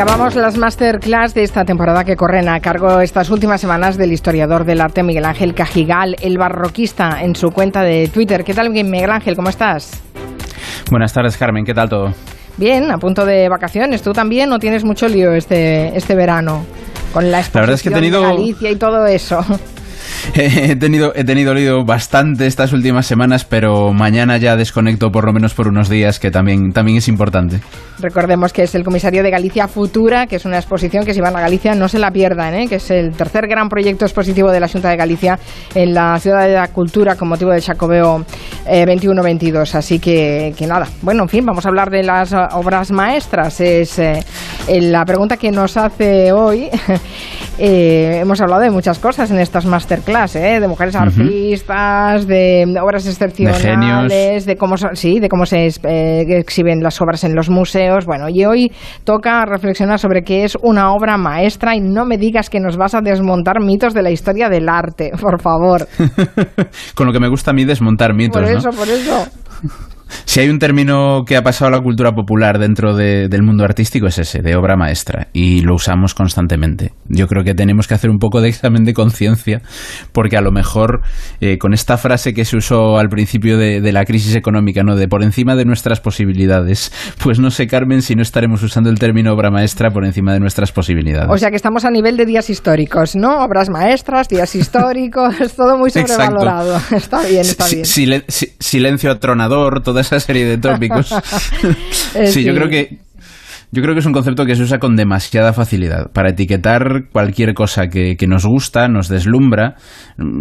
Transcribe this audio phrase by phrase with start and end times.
[0.00, 4.64] Acabamos las masterclass de esta temporada que corren a cargo estas últimas semanas del historiador
[4.64, 8.42] del arte Miguel Ángel Cajigal, el barroquista, en su cuenta de Twitter.
[8.42, 9.36] ¿Qué tal, Miguel Ángel?
[9.36, 10.02] ¿Cómo estás?
[10.90, 11.66] Buenas tardes, Carmen.
[11.66, 12.14] ¿Qué tal todo?
[12.56, 14.00] Bien, a punto de vacaciones.
[14.00, 16.64] ¿Tú también no tienes mucho lío este, este verano?
[17.12, 18.20] Con la exposición la verdad es que he tenido...
[18.22, 19.44] de Galicia y todo eso.
[20.34, 25.32] He tenido, he tenido lío bastante estas últimas semanas, pero mañana ya desconecto por lo
[25.32, 27.60] menos por unos días, que también, también es importante.
[27.98, 31.36] Recordemos que es el comisario de Galicia Futura, que es una exposición que si van
[31.36, 32.68] a Galicia no se la pierdan, ¿eh?
[32.68, 35.38] que es el tercer gran proyecto expositivo de la Junta de Galicia
[35.74, 38.24] en la Ciudad de la Cultura con motivo del Chacobeo
[38.66, 39.74] 21-22.
[39.74, 43.60] Así que, que, nada, bueno, en fin, vamos a hablar de las obras maestras.
[43.60, 44.24] Es eh,
[44.68, 46.68] la pregunta que nos hace hoy.
[47.62, 50.60] Eh, hemos hablado de muchas cosas en estas masterclass, ¿eh?
[50.60, 57.22] de mujeres artistas, de obras excepcionales, de, cómo, sí, de cómo se exhiben las obras
[57.24, 58.06] en los museos.
[58.06, 58.72] Bueno, y hoy
[59.04, 62.94] toca reflexionar sobre qué es una obra maestra y no me digas que nos vas
[62.94, 65.86] a desmontar mitos de la historia del arte, por favor.
[66.94, 68.40] Con lo que me gusta a mí desmontar mitos.
[68.40, 69.26] Por eso, por eso.
[70.24, 74.06] Si hay un término que ha pasado a la cultura popular dentro del mundo artístico
[74.06, 76.92] es ese, de obra maestra, y lo usamos constantemente.
[77.08, 79.62] Yo creo que tenemos que hacer un poco de examen de conciencia,
[80.12, 81.02] porque a lo mejor
[81.40, 84.94] eh, con esta frase que se usó al principio de, la crisis económica, ¿no?
[84.94, 88.98] de por encima de nuestras posibilidades, pues no sé, Carmen, si no estaremos usando el
[89.00, 91.28] término obra maestra por encima de nuestras posibilidades.
[91.28, 93.44] O sea que estamos a nivel de días históricos, ¿no?
[93.44, 96.80] Obras maestras, días históricos, todo muy sobrevalorado.
[96.90, 97.84] Está bien, está bien.
[97.84, 101.08] silencio atronador, toda esa serie de tópicos.
[102.26, 102.98] sí, yo creo que
[103.72, 107.54] yo creo que es un concepto que se usa con demasiada facilidad para etiquetar cualquier
[107.54, 109.76] cosa que, nos gusta, nos deslumbra.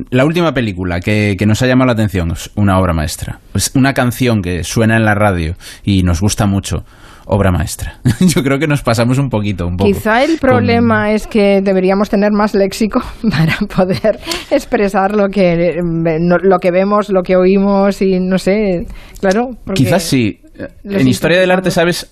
[0.10, 3.40] La última película que, nos ha llamado la atención es una obra maestra.
[3.54, 6.86] Es una canción que suena en la radio y nos gusta mucho
[7.30, 8.00] obra maestra.
[8.20, 9.90] Yo creo que nos pasamos un poquito, un poco.
[9.90, 14.20] Quizá el problema es que deberíamos tener más léxico para poder
[14.52, 18.86] expresar lo que, lo que vemos, lo que oímos y no sé,
[19.20, 19.52] claro.
[19.74, 20.40] Quizás sí.
[20.84, 22.12] En historia del arte, ¿sabes?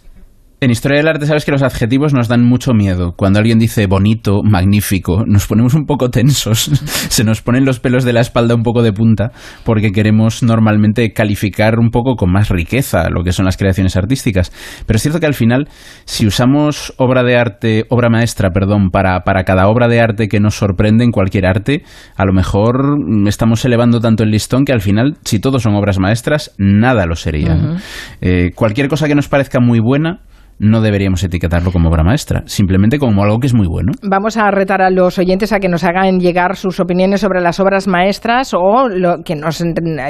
[0.60, 3.14] En historia del arte sabes que los adjetivos nos dan mucho miedo.
[3.16, 6.64] Cuando alguien dice bonito, magnífico, nos ponemos un poco tensos,
[7.10, 9.30] se nos ponen los pelos de la espalda un poco de punta,
[9.64, 14.52] porque queremos normalmente calificar un poco con más riqueza lo que son las creaciones artísticas.
[14.88, 15.68] Pero es cierto que al final,
[16.06, 20.40] si usamos obra de arte, obra maestra, perdón, para, para cada obra de arte que
[20.40, 21.84] nos sorprende en cualquier arte,
[22.16, 22.98] a lo mejor
[23.28, 27.16] estamos elevando tanto el listón que al final, si todos son obras maestras, nada lo
[27.16, 27.78] sería.
[28.22, 30.22] Eh, cualquier cosa que nos parezca muy buena,
[30.60, 33.94] no deberíamos etiquetarlo como obra maestra, simplemente como algo que es muy bueno.
[34.02, 37.60] Vamos a retar a los oyentes a que nos hagan llegar sus opiniones sobre las
[37.60, 38.88] obras maestras o
[39.24, 39.64] que nos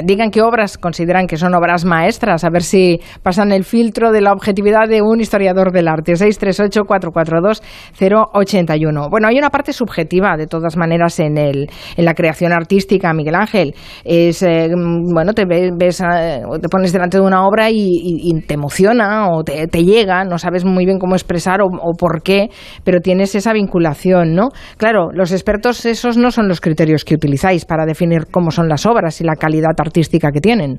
[0.04, 4.22] digan qué obras consideran que son obras maestras, a ver si pasan el filtro de
[4.22, 6.14] la objetividad de un historiador del arte.
[6.14, 9.10] 638-442-081.
[9.10, 13.34] Bueno, hay una parte subjetiva, de todas maneras, en, el, en la creación artística, Miguel
[13.34, 13.74] Ángel.
[14.04, 19.30] Es, eh, bueno, te, ves, eh, te pones delante de una obra y, te emociona
[19.30, 21.68] o te, te llega, no sabes muy bien cómo expresar o,
[21.98, 22.48] por qué,
[22.84, 24.48] pero tienes esa vinculación, ¿no?
[24.76, 28.86] Claro, los expertos esos no son los criterios que utilizáis para definir cómo son las
[28.86, 30.78] obras y la calidad artística que tienen.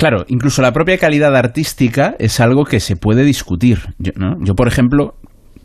[0.00, 3.80] Claro, incluso la propia calidad artística es algo que se puede discutir.
[3.98, 5.14] Yo, por ejemplo,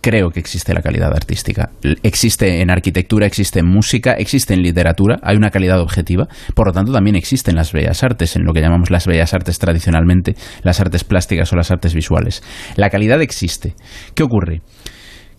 [0.05, 1.71] creo que existe la calidad artística.
[2.03, 6.73] Existe en arquitectura, existe en música, existe en literatura, hay una calidad objetiva, por lo
[6.73, 10.79] tanto también existen las bellas artes, en lo que llamamos las bellas artes tradicionalmente, las
[10.79, 12.43] artes plásticas o las artes visuales.
[12.75, 13.73] La calidad existe.
[14.13, 14.61] ¿Qué ocurre?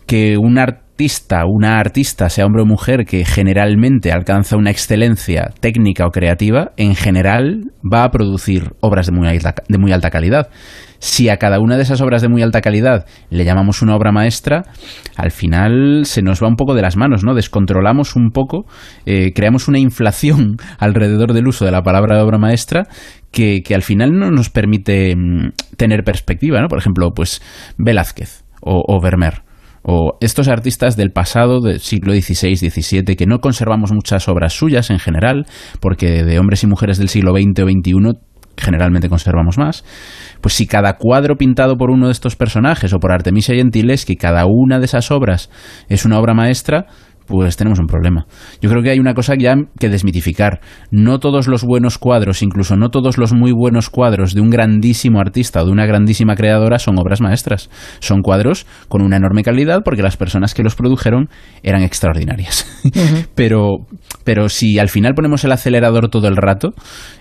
[0.04, 6.06] Que un artista, una artista, sea hombre o mujer, que generalmente alcanza una excelencia técnica
[6.06, 10.48] o creativa, en general va a producir obras de muy de muy alta calidad
[10.98, 14.12] si a cada una de esas obras de muy alta calidad le llamamos una obra
[14.12, 14.64] maestra,
[15.16, 17.34] al final se nos va un poco de las manos, ¿no?
[17.34, 18.66] Descontrolamos un poco,
[19.04, 22.84] eh, creamos una inflación alrededor del uso de la palabra obra maestra
[23.30, 26.68] que, al final no nos permite mm, tener perspectiva, ¿no?
[26.68, 27.42] Por ejemplo, pues
[27.76, 29.42] Velázquez o, Vermeer
[29.82, 34.90] o estos artistas del pasado, del siglo XVI, XVII, que no conservamos muchas obras suyas
[34.90, 35.46] en general,
[35.80, 38.18] porque de hombres y mujeres del siglo XX o XXI
[38.56, 39.84] generalmente conservamos más,
[40.40, 44.44] pues si cada cuadro pintado por uno de estos personajes o por Artemisia Gentileschi, cada
[44.46, 45.50] una de esas obras
[45.88, 46.86] es una obra maestra,
[47.26, 48.26] pues tenemos un problema.
[48.60, 50.60] Yo creo que hay una cosa ya que desmitificar.
[50.90, 55.20] No todos los buenos cuadros, incluso no todos los muy buenos cuadros de un grandísimo
[55.20, 57.70] artista o de una grandísima creadora son obras maestras.
[58.00, 61.28] Son cuadros con una enorme calidad porque las personas que los produjeron
[61.62, 62.66] eran extraordinarias.
[63.34, 63.86] pero,
[64.24, 66.74] pero si al final ponemos el acelerador todo el rato,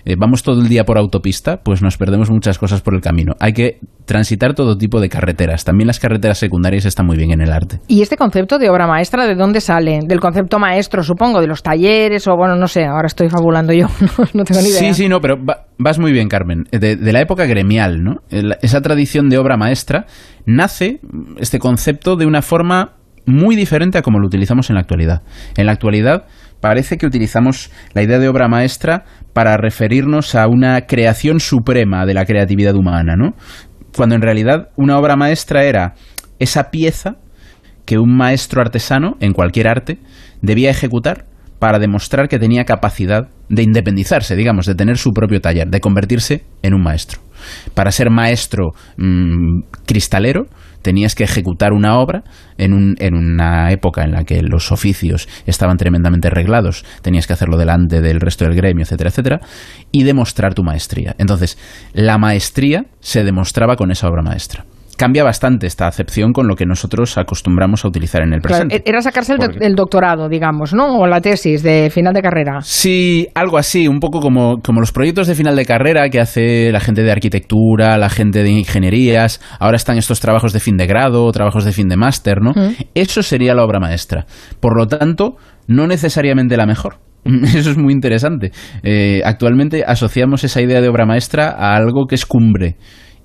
[0.04, 3.34] eh, vamos todo el día por autopista, pues nos perdemos muchas cosas por el camino.
[3.40, 5.64] Hay que transitar todo tipo de carreteras.
[5.64, 7.80] También las carreteras secundarias están muy bien en el arte.
[7.88, 10.00] ¿Y este concepto de obra maestra de dónde sale?
[10.06, 13.86] Del concepto maestro, supongo, de los talleres o bueno, no sé, ahora estoy fabulando yo,
[14.34, 14.78] no, tengo ni idea.
[14.78, 15.36] Sí, sí, no, pero
[15.78, 16.64] vas muy bien, Carmen.
[16.70, 18.16] De, de la época gremial, ¿no?
[18.62, 20.06] Esa tradición de obra maestra
[20.46, 21.00] nace
[21.38, 22.92] este concepto de una forma
[23.26, 25.22] muy diferente a como lo utilizamos en la actualidad.
[25.56, 26.26] En la actualidad
[26.60, 32.14] parece que utilizamos la idea de obra maestra para referirnos a una creación suprema de
[32.14, 33.34] la creatividad humana, ¿no?
[33.96, 35.94] Cuando en realidad una obra maestra era
[36.38, 37.16] esa pieza
[37.86, 39.98] que un maestro artesano, en cualquier arte,
[40.42, 41.24] debía ejecutar
[41.58, 46.44] para demostrar que tenía capacidad de independizarse, digamos, de tener su propio taller, de convertirse
[46.62, 47.20] en un maestro.
[47.72, 50.46] Para ser maestro mm, cristalero,
[50.86, 52.22] tenías que ejecutar una obra
[52.58, 57.32] en, un, en, una época en la que los oficios estaban tremendamente reglados, tenías que
[57.32, 59.40] hacerlo delante del resto del gremio, etcétera, etcétera,
[59.90, 61.16] y demostrar tu maestría.
[61.18, 61.58] Entonces,
[61.92, 64.64] la maestría se demostraba con esa obra maestra
[64.96, 68.82] cambia bastante esta acepción con lo que nosotros acostumbramos a utilizar en el presente.
[68.84, 70.98] era sacarse el, doctorado, digamos, ¿no?
[70.98, 72.60] O la tesis de final de carrera.
[72.62, 76.72] Sí, algo así, un poco como, como los proyectos de final de carrera que hace
[76.72, 80.86] la gente de arquitectura, la gente de ingenierías, ahora están estos trabajos de fin de
[80.86, 82.52] grado, trabajos de fin de máster, ¿no?
[82.94, 84.26] Eso sería la obra maestra.
[84.60, 86.98] Por lo tanto, no necesariamente la mejor.
[87.24, 88.52] Eso es muy interesante.
[88.82, 92.76] Eh, actualmente asociamos esa idea de obra maestra a algo que es cumbre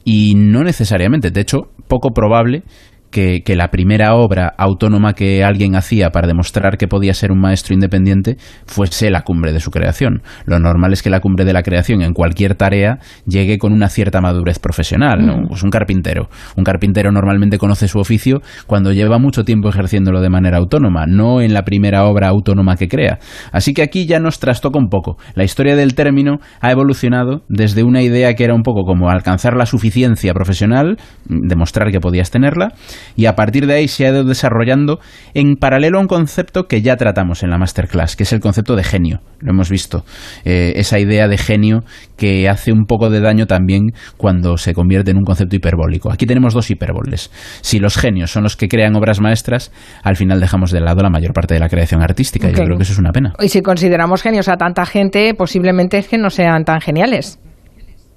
[0.04, 2.64] y no necesariamente, de hecho, poco probable
[3.12, 7.74] que, la primera obra autónoma que alguien hacía para demostrar que podía ser un maestro
[7.74, 10.24] independiente fuese la cumbre de su creación.
[10.46, 13.90] Lo normal es que la cumbre de la creación en cualquier tarea llegue con una
[13.90, 15.26] cierta madurez profesional.
[15.26, 15.38] ¿no?
[15.38, 15.48] Mm.
[15.50, 16.30] Pues un carpintero.
[16.56, 21.42] Un carpintero normalmente conoce su oficio cuando lleva mucho tiempo ejerciéndolo de manera autónoma, no
[21.42, 23.20] en la primera obra autónoma que crea.
[23.52, 25.18] Así que aquí ya nos trastoca un poco.
[25.36, 29.56] La historia del término ha evolucionado desde una idea que era un poco como alcanzar
[29.56, 32.70] la suficiencia profesional, demostrar que podías tenerla,
[33.16, 35.00] y a partir de ahí se ha ido desarrollando
[35.34, 38.76] en paralelo a un concepto que ya tratamos en la masterclass, que es el concepto
[38.76, 39.22] de genio.
[39.40, 40.06] Lo hemos visto.
[40.46, 41.84] Eh, esa idea de genio
[42.18, 46.12] que hace un poco de daño también cuando se convierte en un concepto hiperbólico.
[46.12, 47.32] Aquí tenemos dos hipérboles.
[47.62, 49.72] Si los genios son los que crean obras maestras,
[50.04, 52.50] al final dejamos de lado la mayor parte de la creación artística.
[52.50, 53.34] Yo creo que eso es una pena.
[53.40, 57.40] Y si consideramos genios a tanta gente, posiblemente es que no sean tan geniales.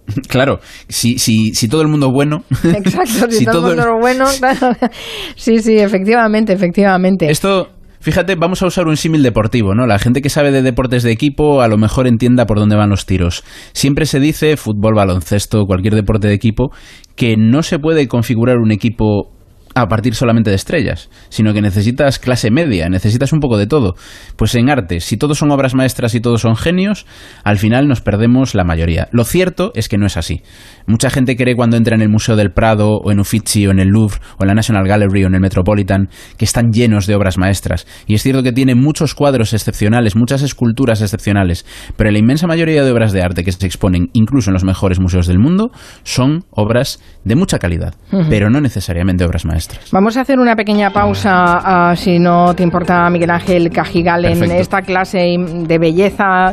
[0.28, 2.44] Claro, si, si, si todo el mundo es bueno.
[2.64, 4.24] Exacto, si, todo, el mundo es bueno.
[5.36, 7.30] Sí, sí, efectivamente, efectivamente.
[7.30, 7.70] Esto,
[8.04, 9.86] Fíjate, vamos a usar un símil deportivo, ¿no?
[9.86, 12.90] La gente que sabe de deportes de equipo a lo mejor entienda por dónde van
[12.90, 13.44] los tiros.
[13.72, 16.70] Siempre se dice, fútbol, baloncesto, cualquier deporte de equipo,
[17.16, 19.33] que no se puede configurar un equipo
[19.74, 23.94] a partir solamente de estrellas, sino que necesitas clase media, necesitas un poco de todo.
[24.36, 27.06] Pues en arte, si todos son obras maestras y todos son genios,
[27.42, 29.08] al final nos perdemos la mayoría.
[29.10, 30.42] Lo cierto es que no es así.
[30.86, 33.80] Mucha gente cree cuando entra en el Museo del Prado, o en Uffizi, o en
[33.80, 37.16] el Louvre, o en la National Gallery, o en el Metropolitan, que están llenos de
[37.16, 37.86] obras maestras.
[38.06, 41.66] Y es cierto que tiene muchos cuadros excepcionales, muchas esculturas excepcionales,
[41.96, 45.00] pero la inmensa mayoría de obras de arte que se exponen, incluso en los mejores
[45.00, 45.70] museos del mundo,
[46.04, 47.94] son obras de mucha calidad,
[48.28, 49.63] pero no necesariamente obras maestras.
[49.92, 54.42] Vamos a hacer una pequeña pausa, ah, si no te importa, Miguel Ángel Cajigal, en
[54.50, 56.52] esta clase de belleza,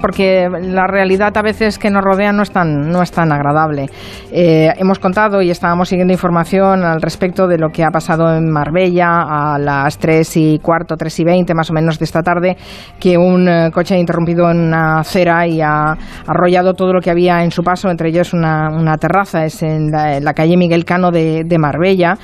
[0.00, 3.86] porque la realidad a veces que nos rodea no es tan, no es tan agradable.
[4.32, 8.50] Eh, hemos contado y estábamos siguiendo información al respecto de lo que ha pasado en
[8.50, 12.56] Marbella a las 3 y cuarto, 3 y 20 más o menos de esta tarde,
[12.98, 17.10] que un eh, coche ha interrumpido en una acera y ha arrollado todo lo que
[17.10, 21.58] había en su paso, entre ellos una, terraza, es en la, calle Miguel Cano de
[21.58, 22.16] Marbella.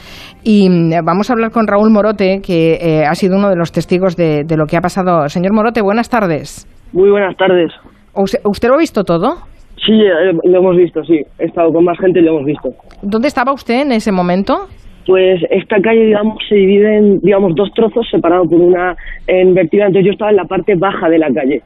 [0.43, 3.73] Y mm, vamos a hablar con Raúl Morote, que eh, ha sido uno de los
[3.73, 5.29] testigos de, lo que ha pasado.
[5.29, 6.67] Señor Morote, buenas tardes.
[6.93, 7.73] Muy buenas tardes.
[8.15, 9.37] ¿Usted, lo ha visto todo?
[9.85, 11.21] Sí, eh, lo hemos visto, sí.
[11.38, 12.71] He estado con más gente y lo hemos visto.
[13.03, 14.67] ¿Dónde estaba usted en ese momento?
[15.07, 19.88] Pues esta calle, digamos, se divide en, digamos, dos trozos separados por una en vertical.
[19.88, 21.62] Entonces yo estaba en la parte baja de la calle.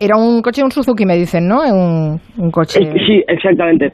[0.00, 1.60] Era un coche, un Suzuki, me dicen, ¿no?
[1.62, 2.80] Un, un coche.
[3.06, 3.92] sí, exactamente.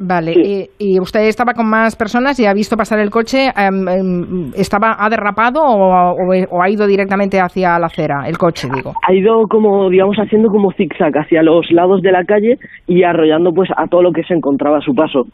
[0.00, 4.52] Vale, y, usted estaba con más personas y ha visto pasar el coche, em, em,
[4.54, 8.92] ¿estaba, ¿ha derrapado o, ha ido directamente hacia la acera, el coche, digo?
[9.08, 13.50] Ha ido como, digamos, haciendo como zigzag hacia los lados de la calle y arrollando
[13.52, 15.24] pues a todo lo que se encontraba a su paso.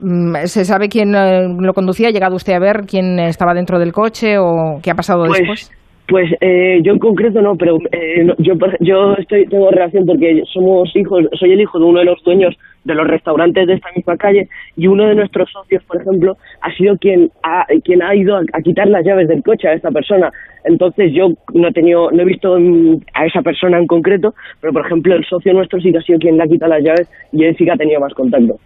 [0.00, 2.08] Mm, ¿Se sabe quién eh, lo conducía?
[2.08, 5.38] ¿Ha llegado usted a ver quién estaba dentro del coche o qué ha pasado Pues,
[5.38, 5.70] después?
[6.08, 10.42] pues eh, yo en concreto no, pero eh, no, yo, yo estoy, tengo relación porque
[10.52, 13.88] somos hijos, soy el hijo de uno de los dueños de los restaurantes de esta
[13.94, 18.14] misma calle y uno de nuestros socios, por ejemplo, ha sido quien ha, quien ha
[18.14, 20.30] ido a, quitar las llaves del coche a esta persona.
[20.64, 22.56] Entonces yo no he tenido, no he visto
[23.14, 26.18] a esa persona en concreto, pero por ejemplo el socio nuestro sí que ha sido
[26.18, 28.56] quien le ha quitado las llaves y él sí que ha tenido más contacto.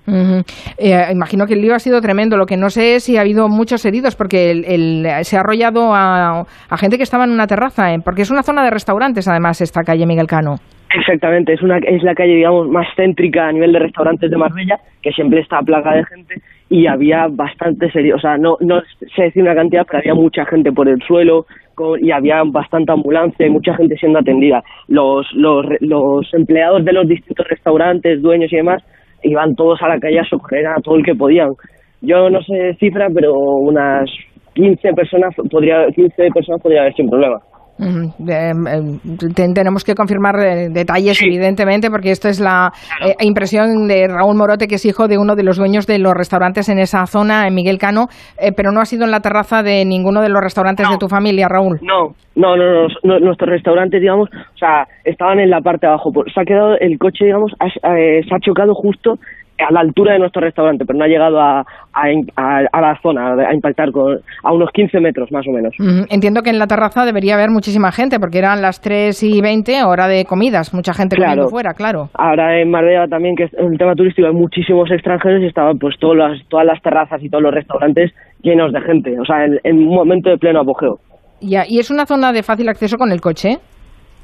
[0.78, 2.36] Eh, imagino que el lío ha sido tremendo.
[2.36, 5.40] Lo que no sé es si ha habido muchos heridos, porque el- el- se ha
[5.40, 7.98] arrollado a, a gente que estaba en una terraza, ¿eh?
[8.04, 10.56] porque es una zona de restaurantes, además, esta calle Miguel Cano.
[10.96, 14.78] Exactamente, es una es la calle digamos más céntrica a nivel de restaurantes de Marbella,
[15.02, 16.34] que siempre está plaga de gente
[16.70, 18.80] y había bastante serio, o sea, no no
[19.16, 22.92] sé decir una cantidad, pero había mucha gente por el suelo con- y había bastante
[22.92, 24.62] ambulancia y mucha gente siendo atendida.
[24.86, 28.82] Los los los empleados de los distintos restaurantes, dueños y demás
[29.24, 31.54] iban todos a la calle a socorrer a todo el que podían.
[32.02, 34.08] Yo no sé cifra, pero unas
[34.54, 37.40] 15 personas podría 15 personas podría haber sin problema.
[37.76, 38.98] Eh, eh,
[39.34, 41.26] ten- tenemos que confirmar eh, detalles, Sí.
[41.26, 42.72] evidentemente, porque esto es la
[43.04, 46.14] eh, impresión de Raúl Morote, que es hijo de uno de los dueños de los
[46.14, 48.06] restaurantes en esa zona, en Miguel Cano,
[48.38, 50.92] eh, pero no ha sido en la terraza de ninguno de los restaurantes No.
[50.92, 51.80] de tu familia, Raúl.
[51.82, 56.12] No, no, no, no, nuestros restaurantes, digamos, o sea, estaban en la parte de abajo.
[56.12, 59.18] Por- Se ha quedado, el coche, digamos, ha- eh, se ha chocado justo
[59.58, 62.02] a la altura de nuestro restaurante, pero no ha llegado a, a,
[62.36, 65.72] a- a la zona, a impactar con, a unos 15 metros más o menos.
[66.10, 69.84] Entiendo que en la terraza debería haber muchísima gente, porque eran las 3 y 20,
[69.84, 71.30] hora de comidas, mucha gente Claro.
[71.30, 72.08] comiendo fuera, claro.
[72.14, 75.94] Ahora en Marbella también, que es el tema turístico, hay muchísimos extranjeros y estaban pues
[76.00, 79.58] todas las, todas las terrazas y todos los restaurantes llenos de gente, o sea, en,
[79.62, 80.98] en un momento de pleno apogeo.
[81.40, 83.58] Ya, ¿Y es una zona de fácil acceso con el coche?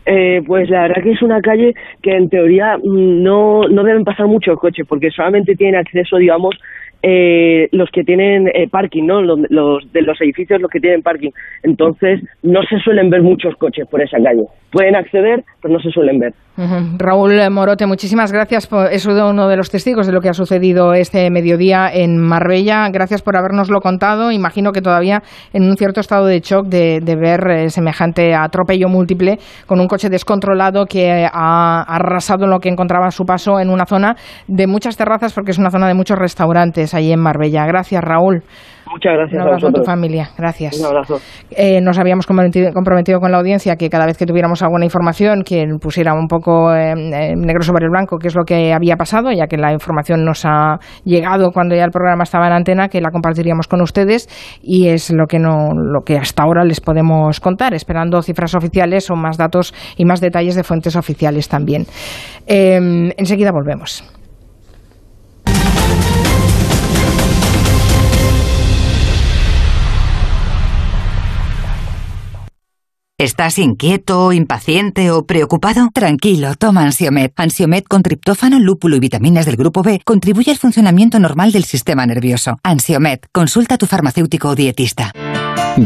[0.07, 4.05] Eh, pues la verdad que es una calle que en teoría mm, no, no deben
[4.05, 6.57] pasar muchos coches porque solamente tienen acceso, digamos,
[7.03, 9.23] eh, los que tienen eh, parking, ¿no?
[9.23, 11.31] Los, los- de los edificios los que tienen parking.
[11.63, 14.43] Entonces no se suelen ver muchos coches por esa calle.
[14.71, 16.33] Pueden acceder, pero no se suelen ver.
[16.57, 18.67] Raúl Morote, muchísimas gracias.
[18.67, 22.87] Por, es uno de los testigos de lo que ha sucedido este mediodía en Marbella.
[22.91, 24.31] Gracias por habernoslo contado.
[24.31, 28.89] Imagino que todavía en un cierto estado de shock de, de ver eh, semejante atropello
[28.89, 33.71] múltiple con un coche descontrolado que ha arrasado lo que encontraba a su paso en
[33.71, 34.17] una zona
[34.47, 37.65] de muchas terrazas porque es una zona de muchos restaurantes ahí en Marbella.
[37.67, 38.43] Gracias, Raúl.
[38.87, 39.87] Muchas gracias Un a abrazo a tu vosotros.
[39.87, 40.29] familia.
[40.37, 40.79] Gracias.
[40.79, 41.21] Un abrazo.
[41.51, 45.43] Eh, nos habíamos comprometido, comprometido con la audiencia que cada vez que tuviéramos alguna información
[45.43, 48.97] que pusiera un poco eh, eh, negro sobre el blanco qué es lo que había
[48.97, 52.89] pasado, ya que la información nos ha llegado cuando ya el programa estaba en antena,
[52.89, 54.29] que la compartiríamos con ustedes
[54.63, 59.11] y es lo que no, lo que hasta ahora les podemos contar, esperando cifras oficiales
[59.11, 61.87] o más datos y más detalles de fuentes oficiales también.
[62.47, 64.03] Eh, enseguida volvemos.
[73.21, 75.91] ¿Estás inquieto, impaciente o preocupado?
[75.93, 77.33] Tranquilo, toma Ansiomed.
[77.37, 82.07] Ansiomed con triptófano, lúpulo y vitaminas del grupo B contribuye al funcionamiento normal del sistema
[82.07, 82.57] nervioso.
[82.63, 85.13] Ansiomed, consulta a tu farmacéutico o dietista.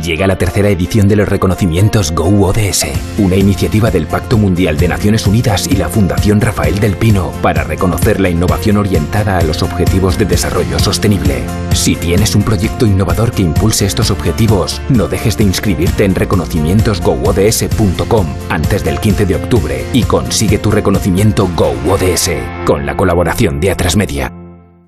[0.02, 2.86] Llega la tercera edición de los reconocimientos Go ODS,
[3.18, 7.62] una iniciativa del Pacto Mundial de Naciones Unidas y la Fundación Rafael del Pino para
[7.62, 11.44] reconocer la innovación orientada a los objetivos de desarrollo sostenible.
[11.72, 18.26] Si tienes un proyecto innovador que impulse estos objetivos, no dejes de inscribirte en reconocimientosgoods.com
[18.48, 22.30] antes del 15 de octubre y consigue tu reconocimiento Go ODS
[22.66, 24.43] con la colaboración de Atrasmedia.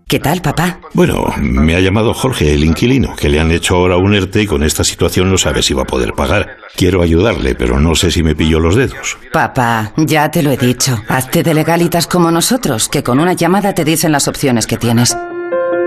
[0.09, 0.79] ¿Qué tal, papá?
[0.93, 4.47] Bueno, me ha llamado Jorge, el inquilino, que le han hecho ahora un ERTE y
[4.47, 6.59] con esta situación no sabe si va a poder pagar.
[6.77, 9.19] Quiero ayudarle, pero no sé si me pillo los dedos.
[9.33, 10.97] Papá, ya te lo he dicho.
[11.09, 15.17] Hazte de legalitas como nosotros, que con una llamada te dicen las opciones que tienes.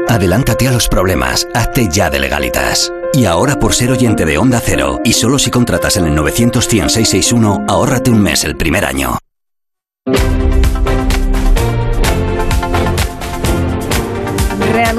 [0.09, 2.91] Adelántate a los problemas, hazte ya de legalitas.
[3.13, 6.65] Y ahora por ser oyente de Onda Cero, y solo si contratas en el 900
[6.65, 9.17] 661 ahórrate un mes el primer año.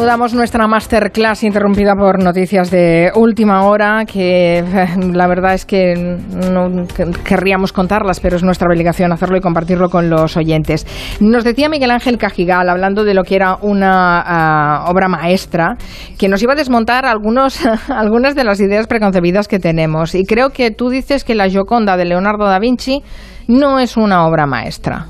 [0.01, 4.65] Reanudamos nuestra masterclass interrumpida por noticias de última hora, que
[5.13, 6.87] la verdad es que no
[7.23, 10.87] querríamos contarlas, pero es nuestra obligación hacerlo y compartirlo con los oyentes.
[11.21, 15.77] Nos decía Miguel Ángel Cajigal, hablando de lo que era una uh, obra maestra,
[16.19, 20.15] que nos iba a desmontar algunos, algunas de las ideas preconcebidas que tenemos.
[20.15, 23.03] Y creo que tú dices que la Gioconda de Leonardo da Vinci
[23.49, 25.09] no es una obra maestra.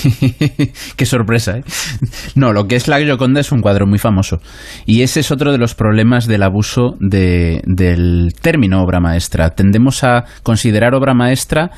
[0.96, 1.64] Qué sorpresa, ¿eh?
[2.34, 4.40] No, lo que es la Gioconda es un cuadro muy famoso.
[4.86, 9.50] Y ese es otro de los problemas del abuso de, del término obra maestra.
[9.50, 11.70] Tendemos a considerar obra maestra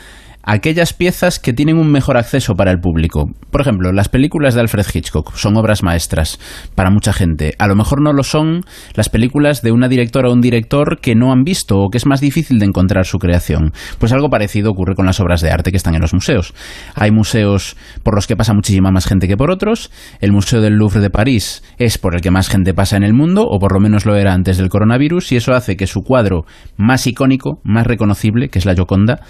[0.42, 3.30] aquellas piezas que tienen un mejor acceso para el público.
[3.50, 6.38] Por ejemplo, las películas de Alfred Hitchcock son obras maestras
[6.74, 7.54] para mucha gente.
[7.58, 8.62] A lo mejor no lo son
[8.94, 12.06] las películas de una directora o un director que no han visto o que es
[12.06, 13.72] más difícil de encontrar su creación.
[13.98, 16.54] Pues algo parecido ocurre con las obras de arte que están en los museos.
[16.94, 19.90] Hay museos por los que pasa muchísima más gente que por otros.
[20.20, 23.14] El Museo del Louvre de París es por el que más gente pasa en el
[23.14, 26.02] mundo, o por lo menos lo era antes del coronavirus, y eso hace que su
[26.02, 26.44] cuadro
[26.76, 29.20] más icónico, más reconocible, que es la Gioconda,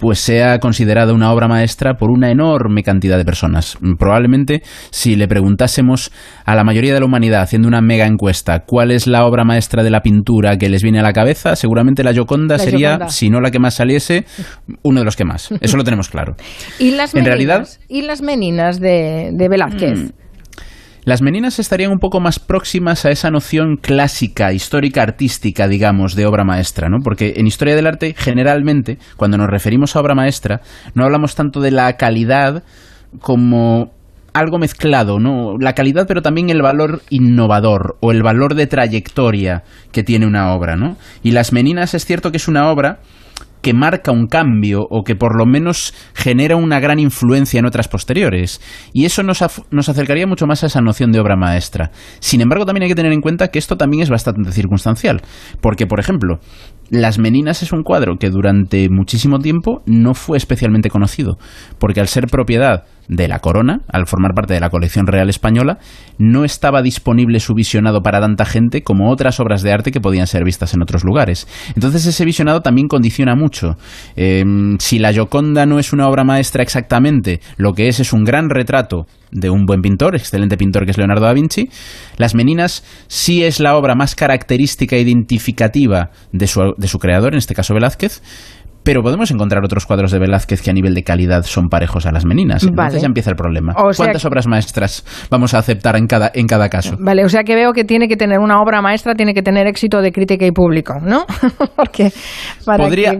[0.00, 3.78] pues sea considerada una obra maestra por una enorme cantidad de personas.
[3.98, 6.10] Probablemente, si le preguntásemos
[6.44, 9.82] a la mayoría de la humanidad, haciendo una mega encuesta, cuál es la obra maestra
[9.82, 13.40] de la pintura que les viene a la cabeza, seguramente la Gioconda sería, si no
[13.40, 14.24] la que más saliese,
[14.82, 15.50] uno de los que más.
[15.60, 16.34] Eso lo tenemos claro.
[16.78, 20.12] ¿Y las meninas, en realidad, ¿y las meninas de, de Velázquez?
[21.04, 26.26] Las meninas estarían un poco más próximas a esa noción clásica, histórica, artística, digamos, de
[26.26, 26.98] obra maestra, ¿no?
[27.02, 30.60] Porque en historia del arte, generalmente, cuando nos referimos a obra maestra,
[30.94, 32.64] no hablamos tanto de la calidad
[33.20, 33.92] como
[34.32, 35.56] algo mezclado, ¿no?
[35.58, 40.54] La calidad, pero también el valor innovador o el valor de trayectoria que tiene una
[40.54, 40.96] obra, ¿no?
[41.22, 43.00] Y Las Meninas es cierto que es una obra
[43.62, 47.88] que marca un cambio o que por lo menos genera una gran influencia en otras
[47.88, 48.60] posteriores.
[48.92, 51.90] Y eso nos, nos, acercaría mucho más a esa noción de obra maestra.
[52.20, 55.20] Sin embargo, también hay que tener en cuenta que esto también es bastante circunstancial.
[55.60, 56.40] Porque, por ejemplo,
[56.90, 61.38] Las Meninas es un cuadro que durante muchísimo tiempo no fue especialmente conocido.
[61.78, 65.78] Porque al ser propiedad de la corona, al formar parte de la colección real española,
[66.18, 70.28] no estaba disponible su visionado para tanta gente como otras obras de arte que podían
[70.28, 71.48] ser vistas en otros lugares.
[71.74, 73.76] Entonces ese visionado también condiciona mucho.
[74.14, 78.24] Em, si la Gioconda no es una obra maestra exactamente, lo que es es un
[78.24, 81.68] gran retrato de un buen pintor, excelente pintor que es Leonardo da Vinci.
[82.16, 87.34] Las Meninas sí es la obra más característica e identificativa de su, de su creador,
[87.34, 88.22] en este caso Velázquez,
[88.82, 92.12] pero podemos encontrar otros cuadros de Velázquez que a nivel de calidad son parejos a
[92.12, 92.64] las meninas.
[92.64, 93.74] Entonces ya empieza el problema.
[93.74, 96.96] ¿Cuántas obras maestras vamos a aceptar en cada, en cada caso?
[96.98, 99.66] Vale, o sea que veo que tiene que tener una obra maestra, tiene que tener
[99.66, 101.26] éxito de crítica y público, ¿no?
[101.76, 102.10] Porque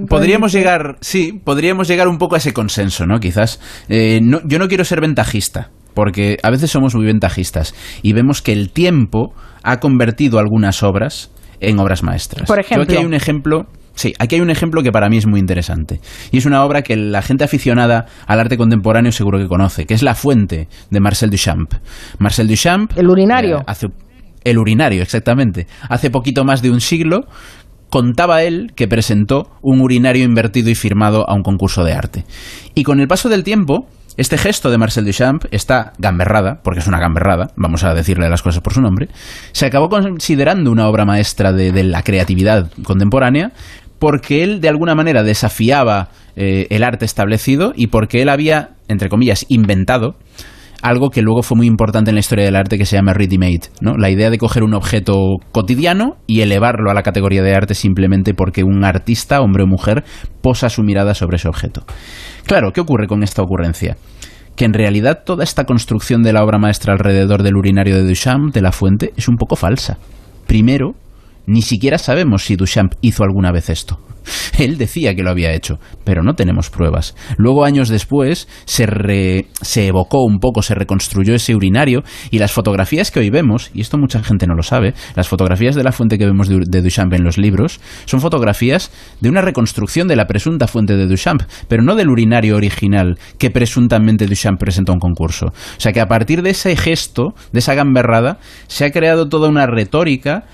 [0.08, 3.20] podríamos llegar, sí, podríamos llegar un poco a ese consenso, ¿no?
[3.20, 3.60] Quizás.
[3.88, 8.52] Eh, yo no quiero ser ventajista, porque a veces somos muy ventajistas y vemos que
[8.52, 12.46] el tiempo ha convertido algunas obras en obras maestras.
[12.46, 15.18] Por ejemplo, yo aquí hay un ejemplo Sí, aquí hay un ejemplo que para mí
[15.18, 16.00] es muy interesante.
[16.30, 19.92] Y es una obra que la gente aficionada al arte contemporáneo seguro que conoce, que
[19.92, 21.74] es La Fuente de Marcel Duchamp.
[22.18, 22.96] Marcel Duchamp.
[22.96, 23.58] El urinario.
[23.58, 23.88] Eh,
[24.44, 25.66] el urinario, exactamente.
[25.88, 27.26] Hace poquito más de un siglo
[27.90, 32.24] contaba él que presentó un urinario invertido y firmado a un concurso de arte.
[32.74, 36.86] Y con el paso del tiempo, este gesto de Marcel Duchamp, esta gamberrada, porque es
[36.86, 39.08] una gamberrada, vamos a decirle las cosas por su nombre,
[39.52, 43.52] se acabó considerando una obra maestra de la creatividad contemporánea
[44.00, 49.08] porque él de alguna manera desafiaba eh, el arte establecido y porque él había, entre
[49.10, 50.16] comillas, inventado
[50.82, 53.68] algo que luego fue muy importante en la historia del arte que se llama ready-made,
[53.80, 53.96] ¿no?
[53.96, 58.34] La idea de coger un objeto cotidiano y elevarlo a la categoría de arte simplemente
[58.34, 60.04] porque un artista, hombre o mujer,
[60.40, 61.84] posa su mirada sobre ese objeto.
[62.46, 63.96] Claro, ¿qué ocurre con esta ocurrencia?
[64.56, 68.52] Que en realidad toda esta construcción de la obra maestra alrededor del urinario de Duchamp,
[68.54, 69.98] de la fuente, es un poco falsa.
[70.46, 70.94] Primero,
[71.46, 73.98] ni siquiera sabemos si Duchamp hizo alguna vez esto.
[74.58, 77.14] Él decía que lo había hecho, pero no tenemos pruebas.
[77.36, 83.10] Luego, años después, se, se, evocó un poco, se reconstruyó ese urinario y las fotografías
[83.10, 86.18] que hoy vemos, y esto mucha gente no lo sabe, las fotografías de la fuente
[86.18, 90.26] que vemos de, de Duchamp en los libros son fotografías de una reconstrucción de la
[90.26, 95.00] presunta fuente de Duchamp, pero no del urinario original que presuntamente Duchamp presentó a un
[95.00, 95.46] concurso.
[95.46, 99.48] O sea que a partir de ese gesto, de esa gamberrada, se ha creado toda
[99.48, 100.44] una retórica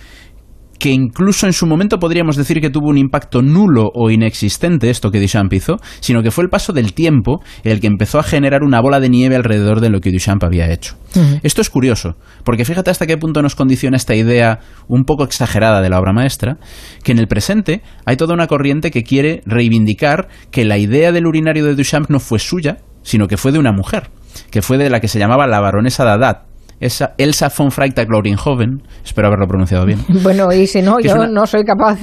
[0.79, 5.11] que incluso en su momento podríamos decir que tuvo un impacto nulo o inexistente esto
[5.11, 8.63] que Duchamp hizo, sino que fue el paso del tiempo el que empezó a generar
[8.63, 10.97] una bola de nieve alrededor de lo que Duchamp había hecho.
[11.43, 15.81] Esto es curioso, porque fíjate hasta qué punto nos condiciona esta idea un poco exagerada
[15.81, 16.59] de la obra maestra,
[17.03, 21.27] que en el presente hay toda una corriente que quiere reivindicar que la idea del
[21.27, 24.11] urinario de Duchamp no fue suya, sino que fue de una mujer,
[24.51, 26.43] que fue de la que se llamaba la baronesa Dadat,
[26.81, 30.01] esa Elsa von Freitag Joven, espero haberlo pronunciado bien.
[30.23, 31.99] Bueno, y si no, yo no soy capaz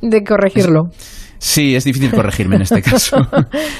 [0.00, 0.90] de, corregirlo.
[1.38, 3.16] Sí, es difícil corregirme en este caso.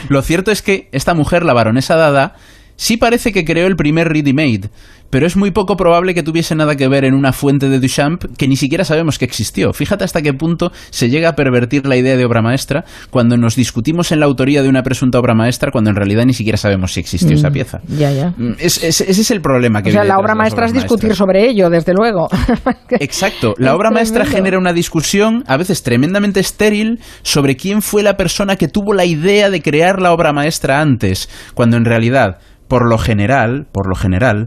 [0.08, 2.34] Lo cierto es que esta mujer, la baronesa Dada,
[2.82, 4.70] sí parece que creó el primer ready-made,
[5.08, 8.24] pero es muy poco probable que tuviese nada que ver en una fuente de Duchamp
[8.36, 9.72] que ni siquiera sabemos que existió.
[9.72, 13.54] Fíjate hasta qué punto se llega a pervertir la idea de obra maestra cuando nos
[13.54, 16.92] discutimos en la autoría de una presunta obra maestra cuando en realidad ni siquiera sabemos
[16.94, 17.80] si existió esa Mm, pieza.
[17.88, 18.30] Ya, ya.
[18.36, 21.10] Mm, es- es- ese es el problema que O sea, la obra maestra es discutir
[21.10, 21.18] maestras.
[21.18, 22.28] sobre ello, desde luego.
[22.90, 23.54] Exacto.
[23.58, 28.16] La Es obra maestra genera una discusión a veces tremendamente estéril sobre quién fue la
[28.16, 32.38] persona que tuvo la idea de crear la obra maestra antes, cuando en realidad,
[32.72, 34.46] por lo general, por lo general,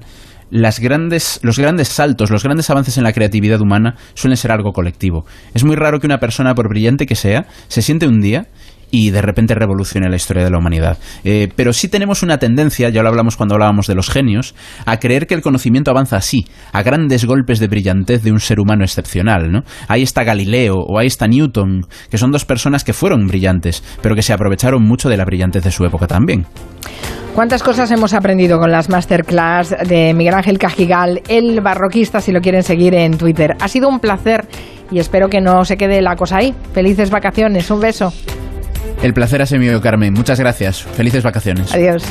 [0.49, 4.71] las grandes, los grandes saltos, los grandes avances en la creatividad humana suelen ser algo
[4.71, 5.27] colectivo.
[5.53, 8.47] Es muy raro que una persona, por brillante que sea, se siente un día
[8.91, 10.97] y de repente revolucione la historia de la humanidad.
[11.23, 14.97] Eh, pero sí tenemos una tendencia, ya lo hablamos cuando hablábamos de los genios, a
[14.97, 18.83] creer que el conocimiento avanza así, a grandes golpes de brillantez de un ser humano
[18.83, 19.51] excepcional.
[19.51, 19.63] ¿no?
[19.87, 24.15] Ahí está Galileo o ahí está Newton, que son dos personas que fueron brillantes, pero
[24.15, 26.45] que se aprovecharon mucho de la brillantez de su época también.
[27.35, 32.39] ¿Cuántas cosas hemos aprendido con las masterclass de Miguel Ángel Cajigal, el barroquista, si lo
[32.39, 33.57] quieren seguir en Twitter?
[33.59, 34.45] Ha sido un placer
[34.89, 36.55] y espero que no se quede la cosa ahí.
[36.73, 38.13] Felices vacaciones, un beso.
[39.05, 40.15] El placer ha sido mío, Carmen.
[40.15, 40.81] Muchas gracias.
[40.81, 41.71] Felices vacaciones.
[41.75, 42.03] Adiós.